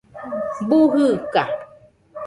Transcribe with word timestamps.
Bu 0.69 0.79
jɨɨka 0.91 1.43